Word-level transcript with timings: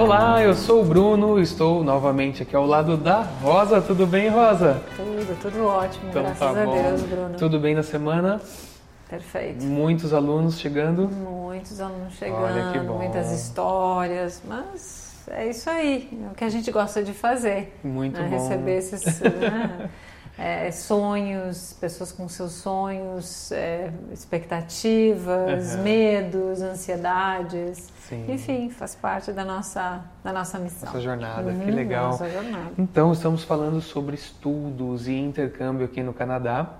Olá, 0.00 0.42
eu 0.42 0.54
sou 0.54 0.80
o 0.80 0.84
Bruno, 0.84 1.38
estou 1.38 1.84
novamente 1.84 2.42
aqui 2.42 2.56
ao 2.56 2.64
lado 2.64 2.96
da 2.96 3.20
Rosa. 3.20 3.82
Tudo 3.82 4.06
bem, 4.06 4.30
Rosa? 4.30 4.82
Tudo, 4.96 5.42
tudo 5.42 5.66
ótimo, 5.66 6.08
Então 6.08 6.22
graças 6.22 6.38
tá 6.38 6.48
a. 6.48 6.64
Deus, 6.64 7.02
Bruno. 7.02 7.36
Tudo 7.36 7.60
bem 7.60 7.74
na 7.74 7.82
semana? 7.82 8.40
Perfeito. 9.10 9.62
Muitos 9.62 10.14
alunos 10.14 10.58
chegando? 10.58 11.06
Muitos 11.06 11.82
alunos 11.82 12.14
chegando, 12.14 12.44
Olha 12.44 12.72
que 12.72 12.78
bom. 12.78 12.96
muitas 12.96 13.30
histórias, 13.30 14.40
mas 14.48 15.22
é 15.28 15.50
isso 15.50 15.68
aí, 15.68 16.08
é 16.26 16.32
o 16.32 16.34
que 16.34 16.44
a 16.44 16.48
gente 16.48 16.70
gosta 16.70 17.02
de 17.02 17.12
fazer. 17.12 17.78
Muito 17.84 18.18
né? 18.18 18.26
bom. 18.26 18.38
Receber 18.38 18.78
esses 18.78 19.20
né? 19.20 19.90
É, 20.42 20.70
sonhos, 20.70 21.76
pessoas 21.78 22.10
com 22.12 22.26
seus 22.26 22.52
sonhos, 22.52 23.52
é, 23.52 23.92
expectativas, 24.10 25.74
Aham. 25.74 25.82
medos, 25.82 26.62
ansiedades. 26.62 27.88
Sim. 28.08 28.24
Enfim, 28.26 28.70
faz 28.70 28.94
parte 28.94 29.32
da 29.32 29.44
nossa, 29.44 30.02
da 30.24 30.32
nossa 30.32 30.58
missão. 30.58 30.86
Nossa 30.86 31.00
jornada, 31.00 31.52
que 31.52 31.70
Uhum, 31.70 31.74
legal. 31.74 32.10
Nossa 32.12 32.30
jornada. 32.30 32.72
Então, 32.78 33.12
estamos 33.12 33.44
falando 33.44 33.80
sobre 33.82 34.14
estudos 34.14 35.06
e 35.06 35.12
intercâmbio 35.12 35.84
aqui 35.84 36.02
no 36.02 36.14
Canadá. 36.14 36.70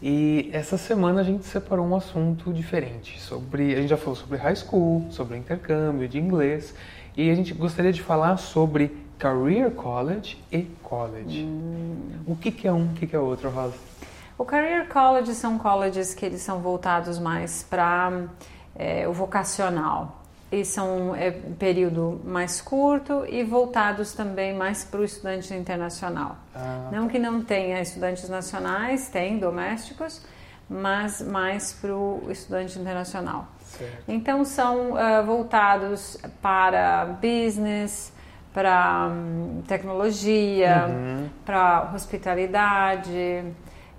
E 0.00 0.48
essa 0.52 0.78
semana 0.78 1.20
a 1.20 1.24
gente 1.24 1.44
separou 1.44 1.84
um 1.84 1.96
assunto 1.96 2.52
diferente. 2.52 3.20
Sobre, 3.20 3.74
a 3.74 3.80
gente 3.80 3.88
já 3.90 3.96
falou 3.96 4.14
sobre 4.14 4.38
high 4.38 4.54
school, 4.54 5.04
sobre 5.10 5.36
intercâmbio 5.36 6.06
de 6.08 6.18
inglês. 6.18 6.72
E 7.16 7.28
a 7.30 7.34
gente 7.34 7.52
gostaria 7.52 7.92
de 7.92 8.00
falar 8.00 8.36
sobre 8.36 8.96
Career 9.18 9.70
College 9.72 10.38
e 10.52 10.62
College. 10.82 11.48
O 12.26 12.36
que, 12.36 12.50
que 12.50 12.68
é 12.68 12.72
um, 12.72 12.84
o 12.86 12.94
que, 12.94 13.06
que 13.06 13.16
é 13.16 13.18
outro, 13.18 13.50
Rosa? 13.50 13.74
O 14.36 14.44
Career 14.44 14.88
College 14.88 15.34
são 15.34 15.58
colleges 15.58 16.14
que 16.14 16.24
eles 16.24 16.40
são 16.40 16.60
voltados 16.60 17.18
mais 17.18 17.64
para 17.68 18.28
o 19.08 19.12
vocacional. 19.12 20.22
E 20.50 20.64
são 20.64 21.14
é, 21.14 21.30
período 21.58 22.22
mais 22.24 22.58
curto 22.60 23.26
e 23.28 23.44
voltados 23.44 24.14
também 24.14 24.54
mais 24.54 24.82
para 24.82 25.00
o 25.00 25.04
estudante 25.04 25.52
internacional. 25.52 26.38
Ah, 26.54 26.88
Não 26.90 27.06
que 27.06 27.18
não 27.18 27.42
tenha 27.42 27.82
estudantes 27.82 28.26
nacionais, 28.30 29.08
tem 29.08 29.38
domésticos, 29.38 30.22
mas 30.70 31.20
mais 31.20 31.74
para 31.74 31.94
o 31.94 32.28
estudante 32.30 32.78
internacional. 32.78 33.46
certo. 33.62 34.04
Então 34.08 34.42
são 34.42 34.96
ah, 34.96 35.20
voltados 35.20 36.16
para 36.40 37.04
business, 37.20 38.10
para 38.52 39.08
hum, 39.10 39.62
tecnologia, 39.66 40.86
Uhum. 40.88 41.28
para 41.44 41.90
hospitalidade. 41.94 43.44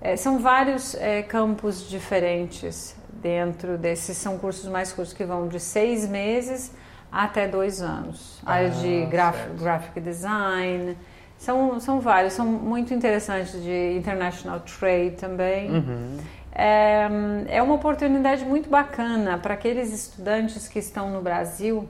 Eh, 0.02 0.16
são 0.18 0.40
vários 0.40 0.96
eh, 0.96 1.22
campos 1.24 1.88
diferentes 1.90 2.96
dentro 3.22 3.78
desses. 3.78 4.18
São 4.18 4.38
cursos 4.38 4.70
mais 4.70 4.92
curtos 4.94 5.14
que 5.14 5.24
vão 5.26 5.48
de 5.48 5.60
seis 5.60 6.08
meses 6.08 6.72
até 7.12 7.48
dois 7.48 7.82
anos. 7.82 8.40
Ah, 8.46 8.54
área 8.54 8.70
de 8.70 9.06
graf 9.06 9.38
graphic 9.60 10.00
design. 10.00 10.98
São, 11.38 11.80
são 11.80 12.00
vários, 12.02 12.34
são 12.34 12.46
muito 12.46 12.94
interessantes 12.94 13.62
de 13.64 13.96
international 13.98 14.60
trade 14.62 15.12
também. 15.12 15.72
Uhum. 15.72 16.18
É, 16.54 17.08
é 17.48 17.62
uma 17.62 17.76
oportunidade 17.76 18.44
muito 18.44 18.70
bacana 18.70 19.38
para 19.38 19.54
aqueles 19.54 19.94
estudantes 19.94 20.68
que 20.68 20.80
estão 20.80 21.10
no 21.10 21.22
Brasil. 21.22 21.88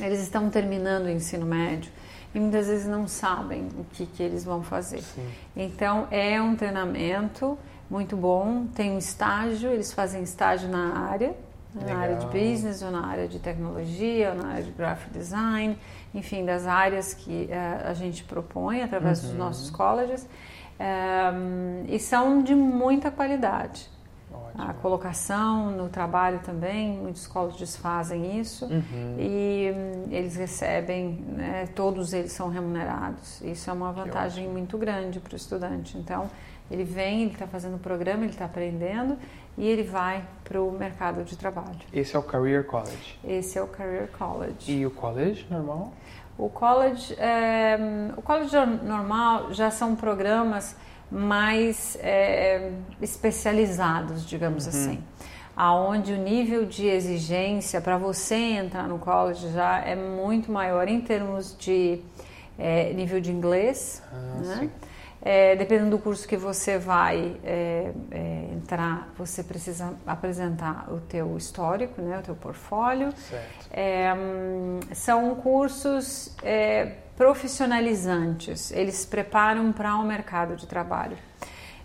Eles 0.00 0.20
estão 0.20 0.50
terminando 0.50 1.06
o 1.06 1.10
ensino 1.10 1.46
médio 1.46 1.90
e 2.34 2.38
muitas 2.40 2.66
vezes 2.66 2.86
não 2.86 3.08
sabem 3.08 3.68
o 3.78 3.84
que, 3.92 4.04
que 4.06 4.22
eles 4.22 4.44
vão 4.44 4.62
fazer. 4.62 5.00
Sim. 5.02 5.26
Então 5.56 6.06
é 6.10 6.40
um 6.40 6.54
treinamento 6.54 7.58
muito 7.90 8.16
bom. 8.16 8.66
Tem 8.74 8.90
um 8.92 8.98
estágio, 8.98 9.70
eles 9.70 9.92
fazem 9.92 10.22
estágio 10.22 10.68
na 10.68 10.98
área, 11.08 11.34
né, 11.74 11.92
na 11.94 11.98
área 11.98 12.16
de 12.16 12.26
Legal. 12.26 12.42
business 12.52 12.82
ou 12.82 12.90
na 12.90 13.06
área 13.06 13.26
de 13.26 13.38
tecnologia 13.38 14.30
ou 14.30 14.36
na 14.42 14.48
área 14.52 14.64
de 14.64 14.70
graphic 14.72 15.10
design, 15.12 15.78
enfim, 16.14 16.44
das 16.44 16.66
áreas 16.66 17.14
que 17.14 17.48
eh, 17.50 17.82
a 17.84 17.94
gente 17.94 18.22
propõe 18.24 18.82
através 18.82 19.22
dos 19.22 19.30
Uhum. 19.30 19.38
nossos 19.38 19.70
colleges. 19.70 20.26
Eh, 20.78 21.32
e 21.88 21.98
são 21.98 22.42
de 22.42 22.54
muita 22.54 23.10
qualidade. 23.10 23.88
Ótimo. 24.32 24.64
A 24.70 24.74
colocação 24.74 25.70
no 25.70 25.88
trabalho 25.88 26.40
também, 26.40 26.90
muitos 26.98 27.26
colleges 27.26 27.76
fazem 27.76 28.38
isso 28.40 28.66
Uhum. 28.66 29.16
e 29.18 29.72
hum, 29.74 30.04
eles 30.10 30.34
recebem, 30.36 31.24
né, 31.28 31.68
todos 31.74 32.12
eles 32.12 32.32
são 32.32 32.48
remunerados. 32.48 33.40
Isso 33.42 33.70
é 33.70 33.72
uma 33.72 33.92
vantagem 33.92 34.48
muito 34.48 34.76
grande 34.76 35.20
para 35.20 35.32
o 35.34 35.36
estudante. 35.36 35.96
Então, 35.96 36.28
ele 36.70 36.84
vem, 36.84 37.22
ele 37.22 37.32
está 37.32 37.46
fazendo 37.46 37.76
o 37.76 37.78
programa, 37.78 38.24
ele 38.24 38.32
está 38.32 38.44
aprendendo 38.46 39.16
e 39.56 39.66
ele 39.66 39.84
vai 39.84 40.24
para 40.44 40.60
o 40.60 40.70
mercado 40.72 41.22
de 41.22 41.36
trabalho. 41.36 41.78
Esse 41.92 42.16
é 42.16 42.18
o 42.18 42.22
Career 42.22 42.64
College. 42.64 43.18
Esse 43.24 43.58
é 43.58 43.62
o 43.62 43.66
Career 43.68 44.08
College. 44.18 44.70
E 44.72 44.84
o 44.84 44.90
college 44.90 45.46
normal? 45.48 45.92
O 46.36 46.50
college, 46.50 47.14
é, 47.18 47.78
o 48.16 48.20
college 48.20 48.54
normal 48.82 49.54
já 49.54 49.70
são 49.70 49.96
programas 49.96 50.76
mais 51.10 51.96
é, 52.00 52.72
especializados, 53.00 54.26
digamos 54.26 54.66
assim, 54.66 55.02
aonde 55.56 56.12
o 56.12 56.16
nível 56.16 56.66
de 56.66 56.86
exigência 56.86 57.80
para 57.80 57.96
você 57.96 58.34
entrar 58.34 58.88
no 58.88 58.98
college 58.98 59.52
já 59.52 59.80
é 59.80 59.94
muito 59.94 60.50
maior 60.50 60.88
em 60.88 61.00
termos 61.00 61.56
de 61.58 62.00
é, 62.58 62.92
nível 62.92 63.20
de 63.20 63.30
inglês, 63.32 64.02
Ah, 64.12 64.40
né? 64.40 64.70
É, 65.22 65.56
dependendo 65.56 65.90
do 65.90 65.98
curso 65.98 66.28
que 66.28 66.36
você 66.36 66.78
vai 66.78 67.36
é, 67.42 67.90
é, 68.12 68.48
entrar, 68.52 69.12
você 69.18 69.42
precisa 69.42 69.92
apresentar 70.06 70.86
o 70.88 71.00
teu 71.00 71.36
histórico, 71.36 72.00
né, 72.00 72.20
o 72.20 72.22
teu 72.22 72.34
portfólio. 72.36 73.12
Certo. 73.16 73.66
É, 73.72 74.14
hum, 74.14 74.78
são 74.92 75.34
cursos 75.34 76.32
é, 76.44 76.92
profissionalizantes, 77.16 78.70
eles 78.72 79.04
preparam 79.04 79.72
para 79.72 79.96
o 79.96 80.04
mercado 80.04 80.56
de 80.56 80.66
trabalho. 80.66 81.16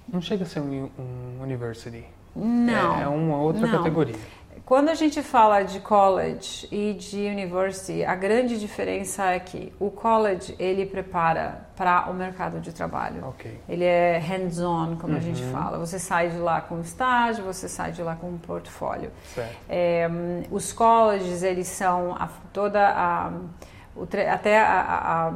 Não 0.08 0.22
chega 0.22 0.44
a 0.44 0.48
ser 0.48 0.60
um, 0.60 0.90
um 1.00 1.42
university. 1.42 2.06
Não. 2.36 2.98
É, 2.98 3.04
é 3.04 3.08
uma 3.08 3.38
outra 3.38 3.66
não. 3.68 3.78
categoria. 3.78 4.16
Quando 4.66 4.88
a 4.90 4.94
gente 4.96 5.22
fala 5.22 5.64
de 5.64 5.82
college 5.82 6.66
e 6.72 6.94
de 6.94 7.26
university, 7.28 8.06
a 8.06 8.16
grande 8.16 8.58
diferença 8.58 9.26
é 9.26 9.40
que 9.40 9.74
o 9.80 9.90
college 9.92 10.56
ele 10.58 10.86
prepara 10.86 11.66
para 11.76 12.10
o 12.10 12.14
mercado 12.14 12.62
de 12.62 12.72
trabalho. 12.72 13.26
Ok. 13.28 13.60
Ele 13.68 13.84
é 13.84 14.18
hands-on, 14.18 14.96
como 14.96 15.18
a 15.18 15.20
gente 15.20 15.44
fala. 15.46 15.78
Você 15.80 16.00
sai 16.00 16.30
de 16.30 16.38
lá 16.38 16.62
com 16.62 16.80
estágio, 16.80 17.44
você 17.44 17.68
sai 17.68 17.92
de 17.92 18.02
lá 18.02 18.16
com 18.16 18.30
um 18.30 18.38
portfólio. 18.38 19.12
Certo. 19.36 19.58
É, 19.68 20.08
os 20.50 20.72
colleges, 20.72 21.44
eles 21.44 21.68
são 21.68 22.14
a- 22.14 22.30
toda 22.54 22.88
a, 22.88 23.32
até 24.32 24.60
a- 24.60 24.82
a- 24.82 25.28
a- 25.28 25.34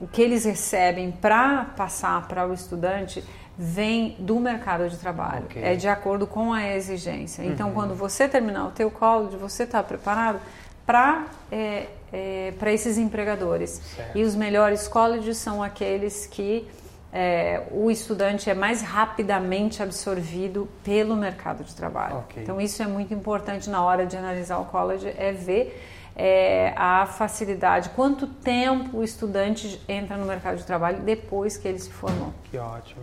o 0.00 0.06
que 0.06 0.20
eles 0.22 0.44
recebem 0.44 1.10
para 1.10 1.64
passar 1.76 2.26
para 2.28 2.46
o 2.46 2.52
estudante 2.52 3.24
vem 3.58 4.14
do 4.18 4.38
mercado 4.38 4.88
de 4.88 4.96
trabalho. 4.98 5.44
Ok. 5.46 5.62
É 5.62 5.74
de 5.74 5.88
acordo 5.88 6.26
com 6.26 6.52
a 6.52 6.68
exigência. 6.74 7.42
Então, 7.42 7.72
quando 7.72 7.94
você 7.94 8.28
terminar 8.28 8.66
o 8.66 8.70
teu 8.70 8.90
college, 8.90 9.36
você 9.36 9.62
está 9.62 9.82
preparado 9.82 10.38
para 10.84 11.24
é, 11.50 11.86
é, 12.12 12.52
para 12.58 12.70
esses 12.72 12.98
empregadores. 12.98 13.80
Certo. 13.96 14.16
E 14.18 14.22
os 14.22 14.34
melhores 14.34 14.86
colleges 14.86 15.38
são 15.38 15.62
aqueles 15.62 16.26
que 16.26 16.68
é, 17.12 17.62
o 17.70 17.90
estudante 17.90 18.50
é 18.50 18.54
mais 18.54 18.82
rapidamente 18.82 19.82
absorvido 19.82 20.68
pelo 20.84 21.16
mercado 21.16 21.64
de 21.64 21.74
trabalho. 21.74 22.16
Ok. 22.18 22.42
Então 22.42 22.60
isso 22.60 22.82
é 22.82 22.86
muito 22.86 23.14
importante 23.14 23.70
na 23.70 23.82
hora 23.82 24.04
de 24.04 24.16
analisar 24.18 24.58
o 24.58 24.66
college, 24.66 25.08
é 25.16 25.32
ver 25.32 25.82
é, 26.16 26.72
a 26.74 27.04
facilidade, 27.04 27.90
quanto 27.90 28.26
tempo 28.26 28.98
o 28.98 29.04
estudante 29.04 29.80
entra 29.86 30.16
no 30.16 30.24
mercado 30.24 30.56
de 30.56 30.64
trabalho 30.64 31.00
depois 31.00 31.58
que 31.58 31.68
ele 31.68 31.78
se 31.78 31.90
formou. 31.90 32.32
Que 32.50 32.56
ótimo. 32.56 33.02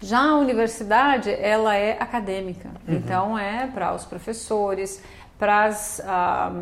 Já 0.00 0.20
a 0.20 0.36
universidade, 0.36 1.30
ela 1.30 1.74
é 1.74 1.96
acadêmica, 1.98 2.68
então 2.86 3.38
é 3.38 3.66
para 3.68 3.94
os 3.94 4.04
professores, 4.04 5.02
para 5.38 5.64
as 5.64 6.02
ah, 6.04 6.52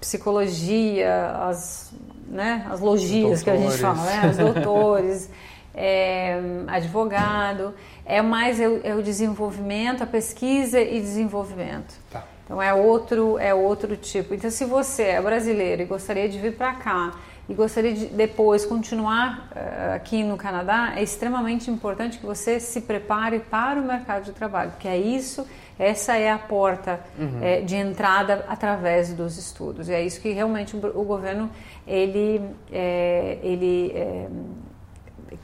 psicologia, 0.00 1.30
as, 1.46 1.92
né, 2.26 2.66
as 2.68 2.80
logias 2.80 3.42
que 3.42 3.50
a 3.50 3.56
gente 3.56 3.76
fala, 3.76 4.02
né, 4.02 4.30
os 4.30 4.36
doutores, 4.36 5.30
é, 5.74 6.38
advogado, 6.66 7.74
é 8.04 8.20
mais 8.20 8.60
é 8.60 8.68
o, 8.68 8.80
é 8.84 8.94
o 8.94 9.02
desenvolvimento, 9.02 10.02
a 10.02 10.06
pesquisa 10.06 10.80
e 10.80 11.00
desenvolvimento. 11.00 11.94
Tá. 12.10 12.24
Então 12.44 12.60
é 12.60 12.74
outro, 12.74 13.38
é 13.38 13.54
outro 13.54 13.96
tipo. 13.96 14.34
Então 14.34 14.50
se 14.50 14.64
você 14.64 15.04
é 15.04 15.22
brasileiro 15.22 15.82
e 15.82 15.84
gostaria 15.84 16.28
de 16.28 16.38
vir 16.38 16.54
para 16.56 16.74
cá 16.74 17.12
e 17.48 17.54
gostaria 17.54 17.92
de 17.92 18.06
depois 18.06 18.64
continuar 18.64 19.48
eh, 19.54 19.94
aqui 19.96 20.22
no 20.22 20.36
Canadá, 20.36 20.92
é 20.96 21.02
extremamente 21.02 21.70
importante 21.70 22.18
que 22.18 22.26
você 22.26 22.60
se 22.60 22.82
prepare 22.82 23.40
para 23.40 23.80
o 23.80 23.84
mercado 23.84 24.24
de 24.24 24.32
trabalho, 24.32 24.70
porque 24.72 24.86
é 24.86 24.96
isso, 24.96 25.46
essa 25.78 26.16
é 26.16 26.30
a 26.30 26.38
porta 26.38 27.00
eh, 27.40 27.62
de 27.62 27.74
entrada 27.74 28.44
através 28.48 29.12
dos 29.12 29.36
estudos. 29.38 29.88
E 29.88 29.92
é 29.92 30.02
isso 30.02 30.20
que 30.20 30.30
realmente 30.32 30.76
o, 30.76 31.00
o 31.00 31.04
governo 31.04 31.50
ele, 31.86 32.40
eh, 32.70 33.38
ele 33.42 33.92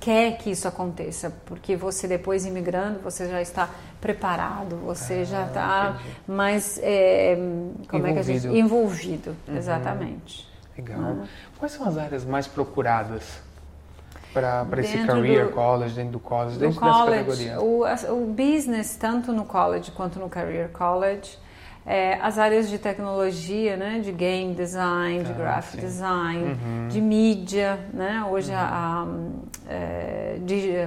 quer 0.01 0.37
que 0.39 0.51
isso 0.51 0.67
aconteça, 0.69 1.31
porque 1.47 1.77
você 1.77 2.07
depois 2.09 2.45
imigrando, 2.47 3.01
você 3.01 3.29
já 3.29 3.41
está 3.41 3.69
preparado, 4.01 4.77
você 4.77 5.21
Ah, 5.21 5.25
já 5.25 5.47
está 5.47 5.99
mais 6.27 6.79
é, 6.83 7.37
como 7.89 8.07
é 8.07 8.13
que 8.13 8.19
a 8.19 8.23
gente 8.23 8.47
Envolvido. 8.47 8.57
envolvido, 8.59 9.37
exatamente. 9.57 10.49
Legal. 10.77 11.01
Uhum. 11.01 11.25
Quais 11.59 11.73
são 11.73 11.87
as 11.89 11.99
áreas 11.99 12.25
mais 12.25 12.47
procuradas 12.47 13.41
para 14.33 14.65
esse 14.79 15.05
career 15.05 15.47
do, 15.47 15.53
college, 15.53 15.95
dentro 15.95 16.13
do 16.13 16.21
college, 16.21 16.59
dentro 16.59 16.79
college, 16.81 17.25
dessa 17.25 17.25
categoria? 17.25 17.61
O, 17.61 18.23
o 18.23 18.27
business, 18.27 18.97
tanto 18.97 19.33
no 19.33 19.45
college 19.45 19.91
quanto 19.91 20.21
no 20.21 20.29
career 20.29 20.69
college, 20.71 21.37
é, 21.87 22.19
as 22.21 22.39
áreas 22.39 22.69
de 22.69 22.79
tecnologia, 22.79 23.77
né, 23.77 24.01
de 24.01 24.13
game 24.13 24.55
design, 24.55 25.25
de 25.25 25.33
ah, 25.33 25.35
graphic 25.35 25.81
sim. 25.81 25.87
design, 25.87 26.59
uhum. 26.63 26.89
de 26.89 27.01
mídia, 27.01 27.79
né, 27.93 28.25
hoje 28.31 28.51
uhum. 28.51 28.59
a, 28.59 29.07
a 29.69 29.73
é, 29.73 30.39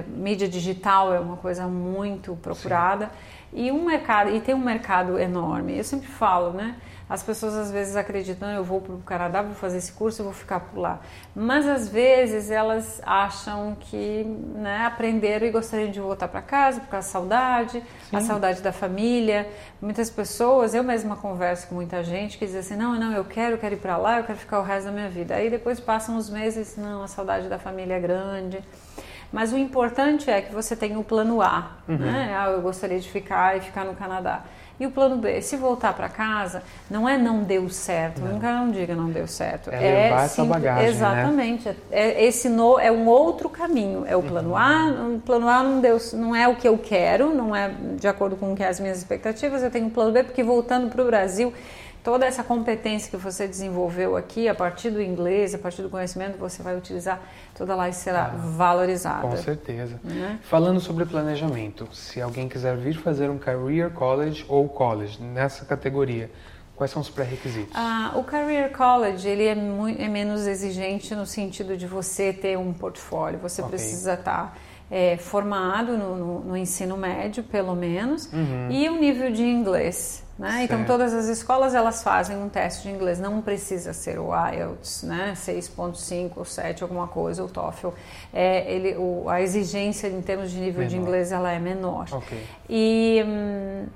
mídia 0.08 0.48
digital 0.48 1.12
é 1.12 1.20
uma 1.20 1.36
coisa 1.36 1.66
muito 1.66 2.36
procurada 2.36 3.06
sim. 3.50 3.66
e 3.66 3.72
um 3.72 3.84
mercado 3.84 4.30
e 4.30 4.40
tem 4.40 4.54
um 4.54 4.64
mercado 4.64 5.18
enorme. 5.18 5.76
Eu 5.76 5.84
sempre 5.84 6.08
falo, 6.08 6.52
né, 6.52 6.76
as 7.12 7.22
pessoas 7.22 7.54
às 7.54 7.70
vezes 7.70 7.94
acreditam, 7.94 8.48
eu 8.48 8.64
vou 8.64 8.80
para 8.80 8.94
o 8.94 8.98
Canadá, 9.00 9.42
vou 9.42 9.54
fazer 9.54 9.76
esse 9.76 9.92
curso, 9.92 10.22
eu 10.22 10.24
vou 10.24 10.32
ficar 10.32 10.60
por 10.60 10.80
lá. 10.80 11.00
Mas 11.36 11.68
às 11.68 11.86
vezes 11.86 12.50
elas 12.50 13.02
acham 13.04 13.76
que 13.78 14.24
né, 14.54 14.86
aprenderam 14.86 15.46
e 15.46 15.50
gostariam 15.50 15.90
de 15.90 16.00
voltar 16.00 16.28
para 16.28 16.40
casa 16.40 16.80
por 16.80 16.88
causa 16.88 17.06
da 17.06 17.12
saudade, 17.12 17.82
Sim. 18.08 18.16
a 18.16 18.20
saudade 18.22 18.62
da 18.62 18.72
família. 18.72 19.46
Muitas 19.78 20.08
pessoas, 20.08 20.74
eu 20.74 20.82
mesma 20.92 21.16
converso 21.16 21.68
com 21.68 21.74
muita 21.74 22.04
gente 22.04 22.36
que 22.36 22.44
diz 22.44 22.54
assim, 22.54 22.76
não, 22.76 22.98
não, 22.98 23.12
eu 23.12 23.24
quero, 23.24 23.54
eu 23.54 23.58
quero 23.58 23.74
ir 23.74 23.78
para 23.78 23.96
lá, 23.96 24.18
eu 24.18 24.24
quero 24.24 24.38
ficar 24.38 24.60
o 24.60 24.62
resto 24.62 24.86
da 24.86 24.92
minha 24.92 25.08
vida. 25.08 25.34
Aí 25.34 25.48
depois 25.48 25.80
passam 25.80 26.18
os 26.18 26.28
meses, 26.28 26.76
não, 26.76 27.02
a 27.02 27.08
saudade 27.08 27.48
da 27.48 27.58
família 27.58 27.94
é 27.94 28.00
grande. 28.00 28.62
Mas 29.32 29.52
o 29.52 29.56
importante 29.56 30.30
é 30.30 30.42
que 30.42 30.52
você 30.52 30.76
tenha 30.76 30.98
o 30.98 31.04
plano 31.04 31.40
A, 31.40 31.70
uhum. 31.88 31.96
né? 31.96 32.36
Ah, 32.38 32.50
eu 32.50 32.60
gostaria 32.60 33.00
de 33.00 33.10
ficar 33.10 33.56
e 33.56 33.60
ficar 33.60 33.86
no 33.86 33.94
Canadá. 33.94 34.44
E 34.82 34.86
o 34.86 34.90
plano 34.90 35.16
B, 35.16 35.40
se 35.40 35.56
voltar 35.56 35.92
para 35.94 36.08
casa, 36.08 36.60
não 36.90 37.08
é 37.08 37.16
não 37.16 37.44
deu 37.44 37.68
certo, 37.68 38.20
não. 38.20 38.32
nunca 38.32 38.52
não 38.52 38.68
diga 38.68 38.96
não 38.96 39.10
deu 39.10 39.28
certo. 39.28 39.70
É, 39.70 39.76
é 39.76 40.08
levar 40.08 40.24
essa 40.24 40.44
bagagem, 40.44 40.82
né? 40.82 40.90
Exatamente. 40.90 41.68
Né? 41.68 41.76
É, 41.92 42.24
esse 42.24 42.48
no, 42.48 42.80
é 42.80 42.90
um 42.90 43.06
outro 43.06 43.48
caminho. 43.48 44.04
É 44.08 44.16
o 44.16 44.22
plano 44.24 44.48
uhum. 44.48 44.56
A, 44.56 44.86
o 45.14 45.20
plano 45.20 45.48
A 45.48 45.62
não, 45.62 45.80
deu, 45.80 45.98
não 46.14 46.34
é 46.34 46.48
o 46.48 46.56
que 46.56 46.66
eu 46.66 46.76
quero, 46.76 47.32
não 47.32 47.54
é 47.54 47.72
de 47.96 48.08
acordo 48.08 48.34
com 48.34 48.56
que 48.56 48.64
as 48.64 48.80
minhas 48.80 48.98
expectativas. 48.98 49.62
Eu 49.62 49.70
tenho 49.70 49.86
o 49.86 49.90
plano 49.92 50.10
B, 50.10 50.24
porque 50.24 50.42
voltando 50.42 50.90
para 50.90 51.00
o 51.00 51.06
Brasil, 51.06 51.52
toda 52.02 52.26
essa 52.26 52.42
competência 52.42 53.10
que 53.10 53.16
você 53.16 53.46
desenvolveu 53.46 54.16
aqui, 54.16 54.48
a 54.48 54.54
partir 54.54 54.90
do 54.90 55.00
inglês, 55.00 55.54
a 55.54 55.58
partir 55.58 55.82
do 55.82 55.88
conhecimento, 55.88 56.36
você 56.36 56.62
vai 56.62 56.76
utilizar 56.76 57.20
toda 57.54 57.74
lá 57.74 57.88
e 57.88 57.92
será 57.92 58.26
ah, 58.26 58.36
valorizada. 58.36 59.22
Com 59.22 59.36
certeza. 59.36 60.00
Né? 60.02 60.38
Falando 60.42 60.80
sobre 60.80 61.04
planejamento, 61.04 61.88
se 61.92 62.20
alguém 62.20 62.48
quiser 62.48 62.76
vir 62.76 62.94
fazer 62.94 63.30
um 63.30 63.38
Career 63.38 63.90
College 63.90 64.44
ou 64.48 64.68
College 64.68 65.22
nessa 65.22 65.64
categoria, 65.64 66.30
quais 66.74 66.90
são 66.90 67.00
os 67.00 67.08
pré-requisitos? 67.08 67.72
Ah, 67.74 68.12
o 68.16 68.24
Career 68.24 68.72
College 68.76 69.28
ele 69.28 69.46
é, 69.46 69.54
muito, 69.54 70.00
é, 70.00 70.08
menos 70.08 70.46
exigente 70.46 71.14
no 71.14 71.26
sentido 71.26 71.76
de 71.76 71.86
você 71.86 72.32
ter 72.32 72.58
um 72.58 72.72
portfólio, 72.72 73.38
você 73.38 73.62
okay. 73.62 73.76
precisa 73.76 74.14
estar... 74.14 74.52
Tá 74.52 74.72
é, 74.92 75.16
formado 75.16 75.96
no, 75.96 76.16
no, 76.16 76.40
no, 76.40 76.56
ensino 76.56 76.98
médio, 76.98 77.42
pelo 77.42 77.74
menos, 77.74 78.30
uhum. 78.30 78.70
e 78.70 78.90
o 78.90 79.00
nível 79.00 79.32
de 79.32 79.42
inglês. 79.42 80.22
Né? 80.42 80.64
Então, 80.64 80.84
todas 80.84 81.14
as 81.14 81.26
escolas 81.26 81.72
elas 81.72 82.02
fazem 82.02 82.36
um 82.36 82.48
teste 82.48 82.82
de 82.82 82.90
inglês, 82.92 83.20
não 83.20 83.40
precisa 83.40 83.92
ser 83.92 84.18
o 84.18 84.30
IELTS, 84.34 85.04
né? 85.04 85.34
6.5 85.36 86.32
ou 86.34 86.44
7, 86.44 86.82
alguma 86.82 87.06
coisa, 87.06 87.44
o 87.44 87.48
TOEFL. 87.48 87.90
É, 88.34 88.68
ele, 88.68 88.96
o, 88.96 89.28
a 89.28 89.40
exigência 89.40 90.08
em 90.08 90.20
termos 90.20 90.50
de 90.50 90.58
nível 90.58 90.80
menor. 90.80 90.90
de 90.90 90.96
inglês 90.96 91.30
ela 91.30 91.52
é 91.52 91.60
menor. 91.60 92.08
Okay. 92.12 92.44
E 92.68 93.22
hum, 93.24 93.86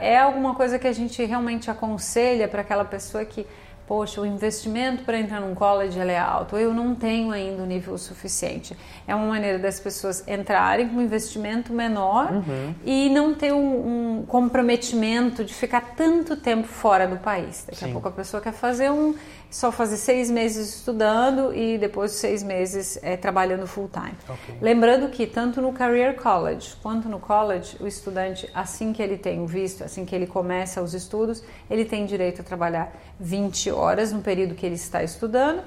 é 0.00 0.18
alguma 0.18 0.56
coisa 0.56 0.76
que 0.76 0.88
a 0.88 0.92
gente 0.92 1.24
realmente 1.24 1.70
aconselha 1.70 2.48
para 2.48 2.62
aquela 2.62 2.84
pessoa 2.84 3.24
que 3.24 3.46
poxa, 3.86 4.20
o 4.20 4.26
investimento 4.26 5.04
para 5.04 5.18
entrar 5.18 5.40
num 5.40 5.54
college 5.54 5.98
é 5.98 6.18
alto, 6.18 6.56
eu 6.56 6.74
não 6.74 6.94
tenho 6.94 7.30
ainda 7.30 7.62
o 7.62 7.66
nível 7.66 7.96
suficiente. 7.96 8.76
É 9.06 9.14
uma 9.14 9.26
maneira 9.26 9.58
das 9.58 9.78
pessoas 9.78 10.26
entrarem 10.26 10.88
com 10.88 10.96
um 10.96 11.02
investimento 11.02 11.72
menor 11.72 12.32
uhum. 12.32 12.74
e 12.84 13.08
não 13.10 13.34
ter 13.34 13.52
um, 13.52 14.18
um, 14.18 14.24
comprometimento 14.26 15.44
de 15.44 15.54
ficar 15.54 15.94
tanto 15.96 16.36
tempo 16.36 16.66
fora 16.66 17.06
do 17.06 17.16
país. 17.16 17.64
Daqui 17.66 17.78
Sim. 17.78 17.90
a 17.90 17.92
pouco 17.92 18.08
a 18.08 18.12
pessoa 18.12 18.42
quer 18.42 18.52
fazer 18.52 18.90
um 18.90 19.14
só 19.50 19.70
fazer 19.70 19.96
seis 19.96 20.30
meses 20.30 20.76
estudando 20.76 21.54
e 21.54 21.78
depois 21.78 22.12
seis 22.12 22.42
meses 22.42 22.98
é, 23.02 23.16
trabalhando 23.16 23.66
full 23.66 23.88
time. 23.88 24.14
Okay. 24.28 24.56
Lembrando 24.60 25.08
que 25.08 25.26
tanto 25.26 25.62
no 25.62 25.72
Career 25.72 26.14
College 26.14 26.74
quanto 26.82 27.08
no 27.08 27.18
college, 27.18 27.76
o 27.80 27.86
estudante, 27.86 28.50
assim 28.52 28.92
que 28.92 29.02
ele 29.02 29.16
tem 29.16 29.40
o 29.40 29.46
visto, 29.46 29.84
assim 29.84 30.04
que 30.04 30.14
ele 30.14 30.26
começa 30.26 30.82
os 30.82 30.94
estudos, 30.94 31.42
ele 31.70 31.84
tem 31.84 32.04
direito 32.04 32.40
a 32.40 32.44
trabalhar 32.44 32.92
20 33.18 33.70
horas 33.76 34.12
no 34.12 34.20
período 34.20 34.54
que 34.54 34.64
ele 34.64 34.74
está 34.74 35.02
estudando 35.02 35.62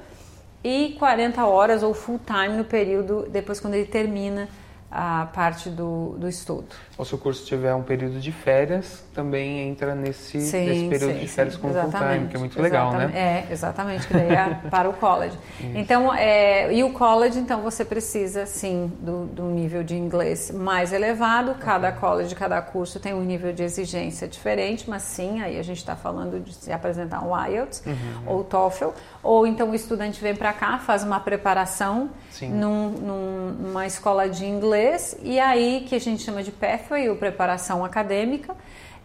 e 0.64 0.96
40 1.00 1.46
horas 1.46 1.84
ou 1.84 1.94
full 1.94 2.20
time 2.20 2.58
no 2.58 2.66
período 2.66 3.28
depois 3.30 3.60
quando 3.60 3.76
ele 3.76 3.86
termina 3.86 4.50
a 4.91 5.27
parte 5.33 5.69
do, 5.69 6.15
do 6.18 6.27
estudo. 6.27 6.65
Ou 6.97 7.06
se 7.06 7.13
o 7.13 7.18
curso 7.18 7.45
tiver 7.45 7.74
um 7.75 7.83
período 7.83 8.19
de 8.19 8.31
férias, 8.31 9.03
também 9.13 9.69
entra 9.69 9.94
nesse, 9.94 10.41
sim, 10.41 10.65
nesse 10.65 10.89
período 10.89 11.13
sim, 11.13 11.19
de 11.19 11.27
férias 11.27 11.53
sim, 11.56 11.62
com 11.62 11.74
full 11.74 11.91
time, 11.91 12.27
que 12.27 12.36
é 12.36 12.39
muito 12.39 12.62
legal, 12.62 12.94
né? 12.94 13.12
É, 13.13 13.53
exatamente, 13.53 14.07
que 14.07 14.13
daí 14.13 14.31
é 14.31 14.56
para 14.69 14.89
o 14.89 14.94
college. 14.94 15.38
então, 15.75 16.13
é, 16.13 16.74
e 16.74 16.83
o 16.83 16.91
college, 16.91 17.38
então, 17.38 17.62
você 17.62 17.86
precisa, 17.86 18.45
sim, 18.45 18.91
do, 19.00 19.25
do 19.25 19.44
nível 19.44 19.83
de 19.83 19.95
inglês 19.95 20.51
mais 20.51 20.91
elevado. 20.91 21.56
Cada 21.56 21.91
college, 21.91 22.33
cada 22.36 22.62
curso 22.62 23.00
tem 23.00 23.13
um 23.13 23.24
nível 23.24 23.53
de 23.53 23.63
exigência 23.63 24.27
diferente, 24.27 24.89
mas 24.89 25.03
sim, 25.03 25.41
aí 25.41 25.59
a 25.59 25.63
gente 25.63 25.77
está 25.77 25.95
falando 25.95 26.39
de 26.39 26.53
se 26.53 26.71
apresentar 26.71 27.24
um 27.24 27.38
IELTS 27.47 27.83
uhum. 27.86 28.24
ou 28.25 28.44
TOEFL, 28.44 28.89
ou 29.21 29.45
então 29.45 29.69
o 29.69 29.75
estudante 29.75 30.19
vem 30.21 30.36
para 30.36 30.51
cá, 30.53 30.80
faz 30.80 31.03
uma 31.03 31.19
preparação 31.19 32.09
num, 32.41 32.89
num, 32.89 33.51
numa 33.59 33.86
escola 33.86 34.30
de 34.30 34.45
inglês, 34.45 34.79
e 35.22 35.40
aí 35.40 35.86
que 35.88 35.96
a 35.96 36.00
gente 36.00 36.24
chama 36.24 36.44
de 36.44 36.52
pathway, 36.52 37.10
ou 37.10 37.16
preparação 37.16 37.84
acadêmica, 37.84 38.56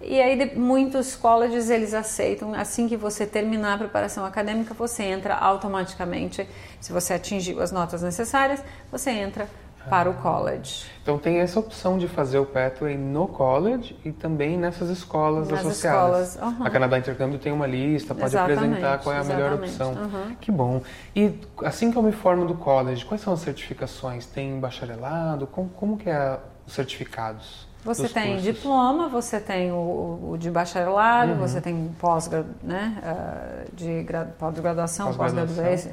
e 0.01 0.21
aí 0.21 0.55
muitos 0.57 1.17
colleges 1.17 1.71
eles 1.71 1.95
aceitam, 1.95 2.53
assim 2.55 2.89
que 2.89 2.97
você 2.97 3.27
terminar 3.27 3.75
a 3.75 3.79
preparação 3.79 4.25
acadêmica, 4.25 4.75
você 4.75 5.03
entra 5.03 5.35
automaticamente, 5.35 6.47
se 6.81 6.93
você 6.93 7.15
atingiu 7.15 7.61
as 7.61 7.73
notas 7.73 8.03
necessárias, 8.03 8.63
você 8.91 9.11
entra 9.11 9.49
para 9.89 10.09
o 10.09 10.15
college. 10.15 10.87
Então 11.03 11.19
tem 11.19 11.39
essa 11.39 11.61
opção 11.61 11.99
de 11.99 12.09
fazer 12.09 12.39
o 12.39 12.47
Pathway 12.47 12.97
no 12.97 13.29
college 13.29 13.97
e 14.05 14.13
também 14.13 14.57
nessas 14.57 14.89
escolas 14.89 15.49
Nas 15.49 15.61
associadas. 15.61 16.31
Escolas, 16.35 16.59
uhum. 16.59 16.67
A 16.67 16.71
Canadá 16.71 16.99
Intercâmbio 16.99 17.39
tem 17.39 17.53
uma 17.53 17.67
lista, 17.67 18.15
pode 18.15 18.27
exatamente, 18.27 18.59
apresentar 18.59 18.99
qual 18.99 19.15
é 19.15 19.19
a 19.19 19.25
melhor 19.25 19.53
opção. 19.55 19.93
Uhum. 19.93 20.35
Que 20.41 20.51
bom. 20.51 20.83
E 21.15 21.39
assim 21.63 21.91
que 21.91 21.99
eu 21.99 22.03
me 22.03 22.13
formo 22.13 22.47
do 22.47 22.55
college, 22.55 23.05
quais 23.05 23.21
são 23.21 23.33
as 23.33 23.41
certificações? 23.41 24.27
Tem 24.27 24.59
bacharelado? 24.59 25.47
Como, 25.47 25.69
como 25.71 25.97
que 25.97 26.09
é 26.09 26.39
os 26.67 26.73
certificados? 26.73 27.67
Você 27.85 28.09
tem 28.09 28.37
cursos? 28.37 28.43
diploma, 28.43 29.09
você 29.09 29.39
tem 29.39 29.71
o, 29.71 30.31
o 30.33 30.37
de 30.39 30.51
bacharelado, 30.51 31.33
uhum. 31.33 31.39
você 31.39 31.61
tem 31.61 31.95
pós, 32.01 32.31
né, 32.63 32.97
uh, 33.03 33.77
de 33.77 34.07
pós-graduação, 34.39 35.13
pós-graduação. 35.13 35.65
Pós 35.65 35.87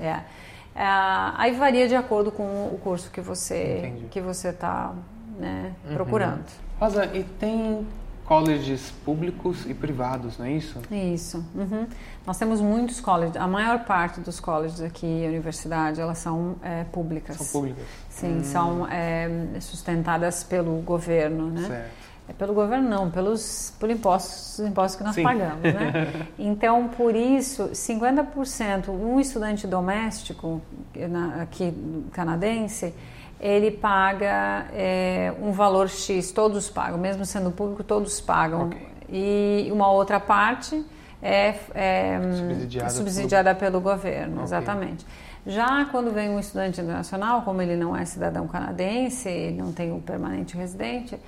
é. 0.75 0.83
Aí 0.83 1.53
varia 1.53 1.87
de 1.87 1.95
acordo 1.95 2.31
com 2.31 2.43
o 2.43 2.79
curso 2.83 3.09
que 3.11 3.21
você 3.21 3.93
que 4.09 4.21
você 4.21 4.49
está 4.49 4.93
né, 5.37 5.73
uhum. 5.85 5.93
procurando. 5.93 6.45
Rosa, 6.79 7.05
e 7.13 7.23
tem 7.23 7.85
colleges 8.25 8.91
públicos 9.03 9.65
e 9.69 9.73
privados, 9.73 10.37
não 10.37 10.45
é 10.45 10.53
isso? 10.53 10.79
Isso. 10.89 11.45
Uhum. 11.53 11.85
Nós 12.25 12.37
temos 12.37 12.61
muitos 12.61 13.01
colleges. 13.01 13.35
A 13.35 13.45
maior 13.47 13.83
parte 13.83 14.21
dos 14.21 14.39
colleges 14.39 14.79
aqui, 14.79 15.25
universidade, 15.27 15.99
elas 15.99 16.19
são 16.19 16.55
é, 16.63 16.85
públicas. 16.85 17.35
São 17.35 17.45
públicas. 17.47 17.83
Sim, 18.09 18.37
hum. 18.37 18.43
são 18.43 18.87
é, 18.87 19.29
sustentadas 19.59 20.45
pelo 20.45 20.79
governo, 20.81 21.49
né? 21.49 21.67
Certo. 21.67 22.10
É 22.31 22.33
pelo 22.33 22.53
governo 22.53 22.89
não, 22.89 23.11
pelos 23.11 23.73
por 23.77 23.89
impostos, 23.89 24.59
impostos 24.59 24.95
que 24.95 25.03
nós 25.03 25.15
Sim. 25.15 25.23
pagamos, 25.23 25.61
né? 25.61 26.27
Então, 26.39 26.87
por 26.87 27.13
isso, 27.13 27.69
50% 27.73 28.89
um 28.89 29.19
estudante 29.19 29.67
doméstico 29.67 30.61
aqui 31.41 31.73
canadense, 32.13 32.93
ele 33.37 33.69
paga 33.69 34.67
é, 34.71 35.33
um 35.41 35.51
valor 35.51 35.89
X, 35.89 36.31
todos 36.31 36.69
pagam, 36.69 36.97
mesmo 36.97 37.25
sendo 37.25 37.51
público, 37.51 37.83
todos 37.83 38.21
pagam. 38.21 38.67
Okay. 38.67 38.87
E 39.09 39.69
uma 39.73 39.91
outra 39.91 40.19
parte 40.19 40.85
é, 41.21 41.55
é 41.73 42.19
subsidiada, 42.33 42.89
subsidiada 42.91 43.55
pelo... 43.55 43.81
pelo, 43.81 43.93
governo, 43.93 44.35
okay. 44.35 44.43
exatamente. 44.45 45.05
Já 45.45 45.85
quando 45.85 46.13
vem 46.13 46.29
um 46.29 46.39
estudante 46.39 46.79
internacional, 46.79 47.41
como 47.41 47.61
ele 47.61 47.75
não 47.75 47.95
é 47.95 48.05
cidadão 48.05 48.47
canadense, 48.47 49.53
não 49.57 49.73
tem 49.73 49.91
o 49.91 49.95
um 49.95 49.99
permanente 49.99 50.55
residente, 50.55 51.19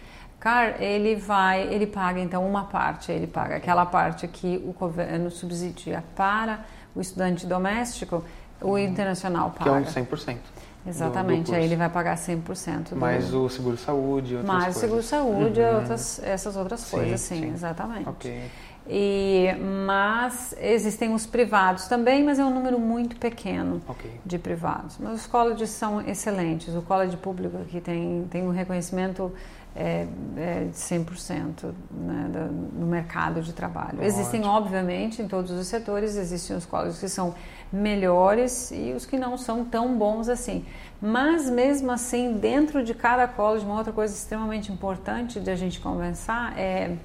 car, 0.44 0.76
ele 0.82 1.16
vai, 1.16 1.62
ele 1.74 1.88
paga 1.88 2.20
então 2.20 2.46
uma 2.46 2.66
parte, 2.66 3.14
ele 3.14 3.28
paga 3.28 3.56
aquela 3.56 3.86
parte 3.86 4.28
que 4.28 4.62
o 4.68 4.74
governo 4.74 5.32
subsidia 5.32 6.04
para 6.18 6.66
o 6.94 7.00
estudante 7.00 7.48
doméstico, 7.48 8.22
o 8.62 8.78
internacional 8.78 9.52
paga. 9.52 9.64
Que 9.64 9.70
é 9.70 10.02
um 10.02 10.06
100%. 10.06 10.38
Exatamente, 10.86 11.46
do, 11.46 11.52
do 11.52 11.56
aí 11.56 11.64
ele 11.64 11.78
vai 11.78 11.88
pagar 11.90 12.18
100% 12.18 12.90
do... 12.90 12.96
Mais 12.98 13.34
o 13.34 13.48
seguro-saúde 13.48 14.36
outras 14.36 14.46
Mais 14.54 14.64
coisas. 14.66 14.76
o 14.76 14.80
seguro-saúde 14.82 15.60
e 15.62 15.64
outras, 15.76 16.22
essas 16.22 16.58
outras 16.58 16.82
Sim, 16.82 16.98
coisas, 16.98 17.22
sim, 17.22 17.40
sim. 17.40 17.54
exatamente. 17.54 18.10
Ok. 18.10 18.42
E, 18.86 19.48
mas 19.88 20.54
existem 20.60 21.14
os 21.14 21.26
privados 21.26 21.88
também, 21.88 22.22
mas 22.22 22.38
é 22.38 22.44
um 22.44 22.54
número 22.54 22.78
muito 22.78 23.16
pequeno 23.16 23.82
Ok. 23.88 24.12
de 24.26 24.38
privados. 24.38 24.98
Mas 25.00 25.22
os 25.22 25.26
colleges 25.26 25.70
são 25.70 26.02
excelentes. 26.02 26.76
O 26.76 26.82
college 26.82 27.16
público 27.16 27.56
aqui 27.62 27.80
tem, 27.80 28.28
tem 28.30 28.44
um 28.46 28.52
reconhecimento 28.52 29.32
é, 29.76 30.06
é, 30.38 30.64
de 30.66 30.78
100% 30.78 31.74
né, 31.92 32.30
da- 32.32 32.46
no 32.46 32.86
mercado 32.86 33.42
de 33.42 33.54
trabalho. 33.54 34.04
Existem, 34.04 34.42
Ótimo. 34.42 34.56
obviamente, 34.56 35.22
em 35.22 35.28
todos 35.28 35.52
os 35.52 35.68
setores, 35.68 36.16
existem 36.16 36.56
os 36.56 36.66
colleges 36.66 37.00
que 37.00 37.10
são 37.10 37.34
melhores 37.72 38.72
e 38.72 38.94
os 38.96 39.06
que 39.06 39.18
não 39.18 39.38
são 39.38 39.66
tão 39.66 39.98
bons 39.98 40.30
assim. 40.30 40.64
Mas, 41.02 41.50
mesmo 41.50 41.92
assim, 41.92 42.38
dentro 42.38 42.84
de 42.84 42.94
cada 42.94 43.28
college, 43.28 43.66
uma 43.66 43.78
outra 43.78 43.92
coisa 43.92 44.14
extremamente 44.14 44.72
importante 44.72 45.40
de 45.40 45.50
a 45.50 45.56
gente 45.56 45.80
conversar 45.80 46.58
é 46.58 46.96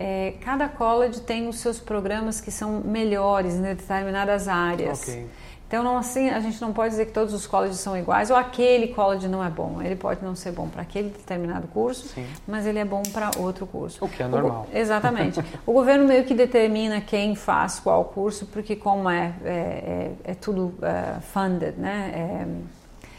é, 0.00 0.34
cada 0.42 0.68
college 0.68 1.20
tem 1.22 1.48
os 1.48 1.58
seus 1.58 1.80
programas 1.80 2.40
que 2.40 2.52
são 2.52 2.80
melhores 2.84 3.54
em 3.54 3.62
determinadas 3.62 4.46
áreas. 4.46 5.02
Ok. 5.02 5.26
Então, 5.68 5.84
não, 5.84 5.98
assim, 5.98 6.30
a 6.30 6.40
gente 6.40 6.58
não 6.62 6.72
pode 6.72 6.92
dizer 6.92 7.04
que 7.04 7.12
todos 7.12 7.34
os 7.34 7.46
colleges 7.46 7.78
são 7.78 7.94
iguais 7.94 8.30
ou 8.30 8.36
aquele 8.38 8.88
college 8.88 9.28
não 9.28 9.44
é 9.44 9.50
bom. 9.50 9.82
Ele 9.82 9.94
pode 9.96 10.24
não 10.24 10.34
ser 10.34 10.50
bom 10.50 10.66
para 10.66 10.80
aquele 10.80 11.10
determinado 11.10 11.68
curso, 11.68 12.08
Sim. 12.08 12.26
mas 12.46 12.64
ele 12.64 12.78
é 12.78 12.86
bom 12.86 13.02
para 13.12 13.30
outro 13.36 13.66
curso. 13.66 14.02
O 14.02 14.08
que 14.08 14.22
é 14.22 14.26
normal. 14.26 14.66
exatamente. 14.72 15.44
o 15.66 15.72
governo 15.74 16.06
meio 16.08 16.24
que 16.24 16.32
determina 16.34 17.02
quem 17.02 17.34
faz 17.34 17.78
qual 17.78 18.02
curso, 18.06 18.46
porque 18.46 18.74
como 18.76 19.10
é, 19.10 19.34
é, 19.44 19.50
é- 19.50 20.12
é 20.30 20.34
tudo 20.34 20.72
é, 20.80 21.20
funded, 21.20 21.74
né? 21.76 22.12
É, 22.14 22.46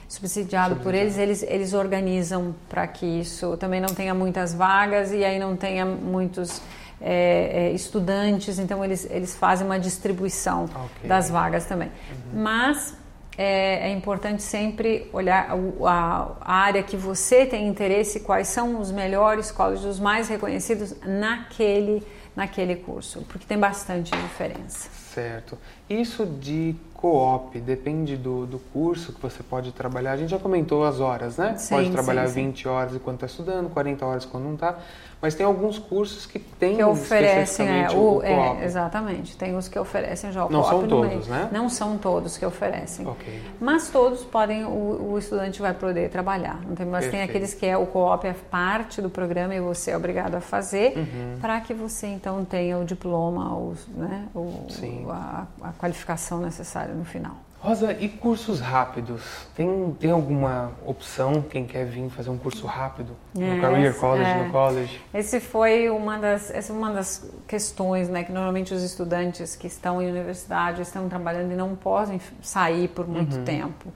subsidiado 0.07 0.77
por 0.77 0.95
eles, 0.95 1.19
eles, 1.19 1.43
eles 1.43 1.73
organizam 1.73 2.55
para 2.67 2.87
que 2.87 3.05
isso 3.05 3.55
também 3.57 3.79
não 3.79 3.89
tenha 3.89 4.15
muitas 4.15 4.55
vagas 4.55 5.11
e 5.11 5.23
aí 5.23 5.37
não 5.37 5.55
tenha 5.55 5.85
muitos 5.85 6.59
é, 7.01 7.69
é, 7.69 7.71
estudantes, 7.71 8.59
então 8.59 8.83
eles, 8.83 9.07
eles 9.09 9.35
fazem 9.35 9.65
uma 9.65 9.79
distribuição 9.79 10.65
Ok. 10.65 11.07
das 11.07 11.29
vagas 11.29 11.65
também. 11.65 11.91
Mas 12.33 12.93
é, 13.37 13.89
é 13.89 13.91
importante 13.93 14.43
sempre 14.43 15.09
olhar 15.13 15.49
a, 15.85 16.31
a 16.41 16.53
área 16.53 16.83
que 16.83 16.97
você 16.97 17.45
tem 17.45 17.67
interesse, 17.67 18.19
quais 18.19 18.49
são 18.49 18.79
os 18.81 18.91
melhores 18.91 19.49
colleges, 19.49 19.85
os 19.85 19.99
mais 19.99 20.27
reconhecidos 20.27 20.93
naquele, 21.05 22.05
naquele 22.35 22.75
curso, 22.75 23.25
porque 23.29 23.45
tem 23.45 23.57
bastante 23.57 24.11
diferença. 24.11 24.89
Certo. 25.13 25.57
Isso 25.89 26.25
de 26.25 26.75
co-op 26.93 27.57
depende 27.61 28.17
do, 28.17 28.45
do 28.45 28.59
curso 28.73 29.13
que 29.13 29.21
você 29.21 29.41
pode 29.41 29.71
trabalhar. 29.71 30.11
A 30.11 30.17
gente 30.17 30.29
já 30.31 30.37
comentou 30.39 30.83
as 30.85 30.99
horas, 30.99 31.37
né? 31.37 31.55
Sim, 31.57 31.75
pode 31.75 31.89
trabalhar 31.91 32.27
sim, 32.27 32.33
sim. 32.33 32.45
20 32.47 32.67
horas 32.67 32.93
enquanto 32.93 33.15
está 33.23 33.25
estudando, 33.27 33.69
40 33.69 34.05
horas 34.05 34.25
quando 34.25 34.43
não 34.43 34.53
está. 34.55 34.77
Mas 35.21 35.35
tem 35.35 35.45
alguns 35.45 35.77
cursos 35.77 36.25
que 36.25 36.39
têm 36.39 36.77
que 36.77 36.83
oferecem 36.83 37.67
é, 37.67 37.89
o, 37.91 37.91
o 37.91 38.21
co-op. 38.21 38.25
é, 38.25 38.63
exatamente 38.63 39.35
tem 39.35 39.53
os 39.57 39.67
que 39.67 39.77
oferecem 39.77 40.31
já 40.31 40.45
o 40.45 40.49
Não 40.49 40.61
co-op 40.61 40.79
são 40.79 40.87
todos, 40.87 41.27
né? 41.27 41.49
não 41.51 41.67
são 41.69 41.97
todos 41.97 42.37
que 42.37 42.45
oferecem 42.45 43.05
Ok. 43.05 43.41
mas 43.59 43.89
todos 43.89 44.23
podem 44.23 44.63
o, 44.63 45.11
o 45.11 45.17
estudante 45.19 45.61
vai 45.61 45.73
poder 45.73 46.09
trabalhar 46.09 46.61
não 46.65 46.73
tem 46.73 46.85
mas 46.85 47.01
tem 47.01 47.11
Perfeito. 47.11 47.29
aqueles 47.31 47.53
que 47.53 47.65
é 47.65 47.77
o 47.77 47.85
co-op 47.85 48.25
é 48.25 48.33
parte 48.49 49.01
do 49.01 49.09
programa 49.09 49.53
e 49.53 49.59
você 49.59 49.91
é 49.91 49.97
obrigado 49.97 50.35
a 50.35 50.41
fazer 50.41 50.97
Uhum. 50.97 51.37
para 51.41 51.59
que 51.59 51.73
você 51.73 52.07
então 52.07 52.45
tenha 52.45 52.77
o 52.77 52.85
diploma 52.85 53.53
o, 53.55 53.73
né, 53.97 54.25
o, 54.33 54.67
Sim. 54.69 55.05
a, 55.09 55.45
a 55.63 55.71
qualificação 55.79 56.39
necessária 56.39 56.93
no 56.93 57.05
final 57.05 57.35
Rosa, 57.61 57.91
e 57.99 58.07
cursos 58.07 58.61
rápidos? 58.61 59.21
Tem, 59.53 59.93
tem 59.99 60.11
alguma 60.11 60.71
opção 60.85 61.41
quem 61.41 61.65
quer 61.65 61.85
vir 61.85 62.09
fazer 62.09 62.29
um 62.29 62.37
curso 62.37 62.65
rápido? 62.65 63.11
No 63.35 63.43
É, 63.57 63.59
Career 63.59 63.93
College, 63.95 64.29
é. 64.29 64.43
no 64.45 64.49
college? 64.51 65.01
Esse 65.13 65.41
foi 65.41 65.89
uma 65.89 66.17
das, 66.17 66.49
essa 66.51 66.71
é 66.71 66.75
uma 66.75 66.93
das 66.93 67.29
questões, 67.45 68.07
né, 68.07 68.23
que 68.23 68.31
normalmente 68.31 68.73
os 68.73 68.81
estudantes 68.81 69.57
que 69.57 69.67
estão 69.67 70.01
em 70.01 70.09
universidade 70.09 70.81
estão 70.81 71.09
trabalhando 71.09 71.51
e 71.51 71.55
não 71.57 71.75
podem 71.75 72.21
sair 72.41 72.87
por 72.87 73.05
muito 73.05 73.35
Uhum. 73.35 73.43
tempo. 73.43 73.91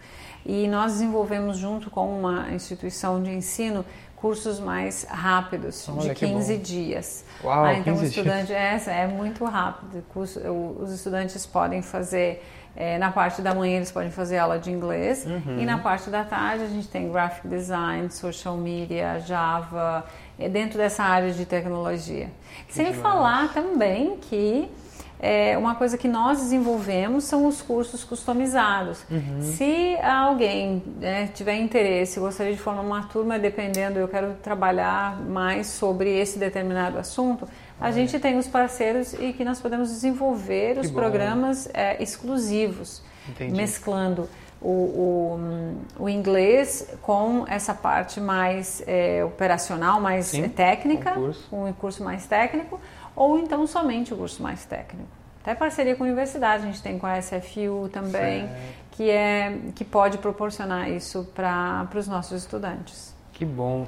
E 0.46 0.68
nós 0.68 0.92
desenvolvemos 0.94 1.56
junto 1.58 1.90
com 1.90 2.20
uma 2.20 2.50
instituição 2.52 3.24
de 3.24 3.32
ensino 3.32 3.86
cursos 4.24 4.58
mais 4.58 5.04
rápidos, 5.10 5.86
Olha, 5.90 6.00
de 6.00 6.16
que 6.16 6.26
15 6.26 6.56
bom. 6.56 6.62
dias. 6.64 7.26
Uau, 7.44 7.66
Ah, 7.66 7.74
então 7.74 7.94
o 7.94 7.98
15 8.00 8.14
dias. 8.14 8.26
estudante 8.26 8.54
é, 8.54 9.02
é 9.04 9.06
muito 9.08 9.44
rápido. 9.44 10.02
Curso- 10.14 10.40
os 10.80 10.94
estudantes 10.94 11.46
podem 11.46 11.82
fazer 11.82 12.42
é, 12.76 12.98
na 12.98 13.12
parte 13.12 13.40
da 13.42 13.54
manhã 13.54 13.76
eles 13.76 13.92
podem 13.92 14.10
fazer 14.10 14.38
aula 14.40 14.58
de 14.58 14.72
inglês 14.72 15.26
Uhum. 15.26 15.60
e 15.60 15.66
na 15.66 15.78
parte 15.78 16.10
da 16.10 16.24
tarde 16.24 16.64
a 16.64 16.68
gente 16.68 16.88
tem 16.88 17.12
graphic 17.12 17.48
design, 17.50 18.10
social 18.10 18.56
media, 18.58 19.20
Java, 19.20 20.04
é 20.40 20.48
dentro 20.50 20.78
dessa 20.80 21.04
área 21.04 21.32
de 21.32 21.46
tecnologia. 21.46 22.32
Sem 22.70 22.86
demais. 22.86 23.02
falar 23.02 23.54
também 23.54 24.18
que 24.22 24.72
é, 25.26 25.58
uma 25.58 25.74
coisa 25.74 25.98
que 25.98 26.06
nós 26.06 26.40
desenvolvemos 26.40 27.24
são 27.24 27.48
os 27.48 27.62
cursos 27.62 28.04
customizados. 28.04 29.06
Uhum. 29.10 29.42
Se 29.42 29.96
alguém 30.04 30.84
né, 31.00 31.28
tiver 31.34 31.56
interesse, 31.56 32.20
gostaria 32.20 32.52
de 32.52 32.60
formar 32.60 32.82
uma 32.82 33.04
turma, 33.04 33.40
dependendo, 33.40 33.98
eu 33.98 34.08
quero 34.10 34.34
trabalhar 34.44 35.18
mais 35.22 35.68
sobre 35.68 36.10
esse 36.14 36.38
determinado 36.38 37.00
assunto, 37.00 37.48
a 37.80 37.90
gente 37.90 38.20
tem 38.20 38.38
os 38.38 38.50
parceiros 38.50 39.14
e 39.14 39.32
que 39.32 39.46
nós 39.46 39.62
podemos 39.62 39.88
desenvolver 39.88 40.78
os 40.78 40.90
bom. 40.90 41.00
programas 41.00 41.70
é, 41.74 42.04
exclusivos, 42.04 43.02
Entendi. 43.30 43.56
mesclando 43.56 44.28
o, 44.64 44.70
o, 46.00 46.04
o 46.06 46.10
inglês 46.10 46.90
com 47.02 47.46
essa 47.48 47.74
parte 47.74 48.20
mais 48.20 48.82
é, 48.88 49.24
operacional, 49.24 50.00
mais 50.00 50.28
Sim, 50.28 50.48
técnica, 50.48 51.12
um 51.12 51.26
curso. 51.26 51.56
um 51.56 51.74
curso 51.74 52.04
mais 52.04 52.26
técnico, 52.26 52.80
ou 53.16 53.38
então 53.40 53.66
somente 53.68 54.14
o 54.14 54.18
curso 54.18 54.42
mais 54.42 54.66
técnico. 54.66 55.08
Até 55.42 55.54
parceria 55.56 55.96
com 55.96 56.04
a 56.04 56.08
universidade, 56.08 56.64
a 56.64 56.66
gente 56.68 56.82
tem 56.82 56.98
com 56.98 57.06
a 57.06 57.22
SFU 57.22 57.90
também, 57.92 58.48
Certo. 58.48 58.62
que, 58.92 59.10
é, 59.10 59.58
que 59.76 59.84
pode 59.84 60.18
proporcionar 60.18 60.90
isso 60.90 61.28
para 61.36 61.88
os 61.96 62.08
nossos 62.08 62.44
estudantes. 62.44 63.14
Que 63.34 63.44
bom. 63.44 63.86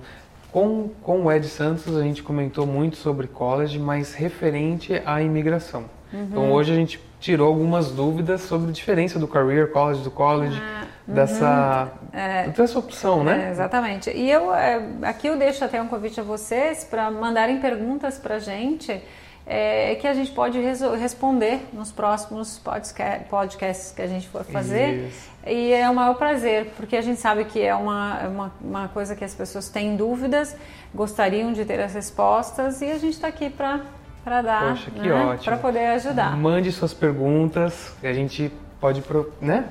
Com, 0.51 0.89
com 1.01 1.23
o 1.25 1.31
Ed 1.31 1.47
Santos 1.47 1.95
a 1.95 2.01
gente 2.01 2.21
comentou 2.23 2.65
muito 2.65 2.97
sobre 2.97 3.27
college, 3.27 3.79
mas 3.79 4.13
referente 4.13 5.01
à 5.05 5.21
imigração. 5.21 5.85
Uhum. 6.13 6.23
Então 6.23 6.51
hoje 6.51 6.71
a 6.71 6.75
gente 6.75 6.99
tirou 7.19 7.47
algumas 7.47 7.91
dúvidas 7.91 8.41
sobre 8.41 8.69
a 8.69 8.71
diferença 8.73 9.17
do 9.17 9.27
career 9.27 9.71
college, 9.71 10.01
do 10.03 10.11
college, 10.11 10.61
Ah, 10.61 10.84
dessa, 11.07 11.89
É. 12.13 12.47
dessa 12.47 12.79
opção, 12.79 13.21
É, 13.21 13.23
né? 13.37 13.49
exatamente. 13.51 14.09
E 14.09 14.29
eu 14.29 14.53
é, 14.53 14.81
aqui 15.03 15.27
eu 15.27 15.37
deixo 15.37 15.63
até 15.63 15.81
um 15.81 15.87
convite 15.87 16.19
a 16.19 16.23
vocês 16.23 16.83
para 16.83 17.09
mandarem 17.11 17.59
perguntas 17.59 18.17
para 18.17 18.35
a 18.35 18.39
gente 18.39 19.01
é, 19.47 19.93
que 19.95 20.07
a 20.07 20.13
gente 20.15 20.31
pode 20.31 20.59
responder 20.59 21.59
nos 21.71 21.91
próximos 21.91 22.57
podca- 22.57 23.21
podcasts 23.29 23.91
que 23.91 24.01
a 24.01 24.07
gente 24.07 24.27
for 24.27 24.43
fazer. 24.43 25.07
Isso. 25.09 25.29
E 25.45 25.71
é 25.71 25.87
o 25.87 25.93
maior 25.93 26.15
prazer, 26.15 26.73
porque 26.75 26.97
a 26.97 27.01
gente 27.01 27.19
sabe 27.21 27.45
que 27.45 27.61
é 27.61 27.75
uma, 27.75 28.19
é 28.23 28.27
uma, 28.27 28.51
uma 28.59 28.87
coisa 28.87 29.15
que 29.15 29.23
as 29.23 29.35
pessoas 29.35 29.69
têm 29.69 29.95
dúvidas, 29.95 30.55
gostariam 30.95 31.53
de 31.53 31.63
ter 31.63 31.79
as 31.79 31.93
respostas 31.93 32.81
e 32.81 32.85
a 32.89 32.97
gente 32.97 33.13
está 33.13 33.27
aqui 33.27 33.51
para 33.51 34.41
dar, 34.41 34.69
Poxa, 34.69 34.89
que 34.89 35.11
ótimo. 35.11 35.43
para 35.43 35.57
poder 35.57 35.85
ajudar. 35.89 36.35
Mande 36.35 36.71
suas 36.71 36.95
perguntas, 36.95 37.93
a 38.03 38.11
gente 38.13 38.51
pode 38.79 39.03
né, 39.41 39.65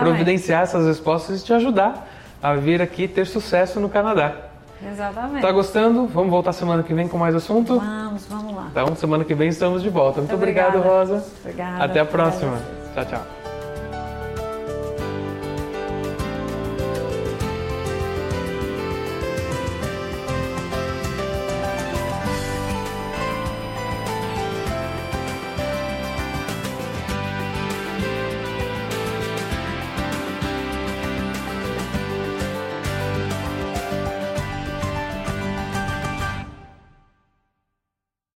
providenciar 0.00 0.62
essas 0.62 0.86
respostas 0.86 1.40
e 1.40 1.44
te 1.44 1.52
ajudar 1.52 2.08
a 2.42 2.54
vir 2.54 2.80
aqui 2.82 3.08
ter 3.08 3.26
sucesso 3.26 3.80
no 3.80 3.88
Canadá. 3.88 4.32
Exatamente. 4.84 5.42
Tá 5.42 5.50
gostando? 5.50 6.06
Vamos 6.06 6.30
voltar 6.30 6.52
semana 6.52 6.82
que 6.82 6.92
vem 6.92 7.08
com 7.08 7.16
mais 7.16 7.34
assunto? 7.34 7.78
Vamos, 7.78 8.26
vamos 8.26 8.54
lá. 8.54 8.68
Então, 8.70 8.94
semana 8.94 9.24
que 9.24 9.34
vem 9.34 9.48
estamos 9.48 9.82
de 9.82 9.88
volta. 9.88 10.20
Muito, 10.20 10.30
Muito 10.30 10.42
obrigado, 10.42 10.76
obrigada. 10.76 10.98
Rosa. 10.98 11.24
Obrigada. 11.40 11.84
Até 11.84 12.00
a 12.00 12.04
próxima. 12.04 12.58
Tchau, 12.94 13.04
tchau. 13.06 13.35